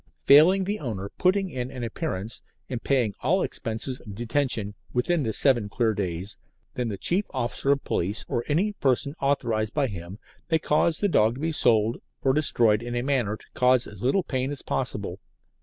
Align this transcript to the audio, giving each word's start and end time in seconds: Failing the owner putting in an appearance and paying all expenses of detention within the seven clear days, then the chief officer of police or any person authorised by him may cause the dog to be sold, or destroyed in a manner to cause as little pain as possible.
Failing 0.25 0.63
the 0.63 0.79
owner 0.79 1.09
putting 1.19 1.51
in 1.51 1.69
an 1.69 1.83
appearance 1.83 2.41
and 2.71 2.83
paying 2.83 3.13
all 3.21 3.43
expenses 3.43 3.99
of 3.99 4.15
detention 4.15 4.73
within 4.91 5.21
the 5.21 5.31
seven 5.31 5.69
clear 5.69 5.93
days, 5.93 6.37
then 6.73 6.87
the 6.89 6.97
chief 6.97 7.25
officer 7.35 7.71
of 7.71 7.83
police 7.83 8.25
or 8.27 8.43
any 8.47 8.71
person 8.71 9.13
authorised 9.21 9.75
by 9.75 9.85
him 9.85 10.17
may 10.49 10.57
cause 10.57 10.97
the 10.97 11.07
dog 11.07 11.35
to 11.35 11.41
be 11.41 11.51
sold, 11.51 12.01
or 12.23 12.33
destroyed 12.33 12.81
in 12.81 12.95
a 12.95 13.03
manner 13.03 13.37
to 13.37 13.45
cause 13.53 13.85
as 13.85 14.01
little 14.01 14.23
pain 14.23 14.51
as 14.51 14.63
possible. 14.63 15.19